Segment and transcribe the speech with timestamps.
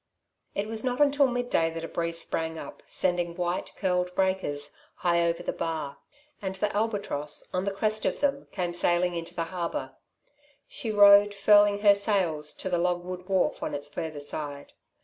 [0.55, 5.21] It was not until midday that a breeze sprang up, sending white, curled breakers high
[5.21, 5.99] over the bar,
[6.41, 9.95] and the Albatross on the crest of them came sailing into the harbour.
[10.67, 14.73] She rode, furling her sails, to the log wood wharf on its further side.